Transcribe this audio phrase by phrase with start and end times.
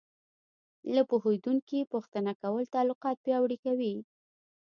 [0.93, 3.93] له پوهېدونکي پوښتنه کول تعلقات پیاوړي کوي.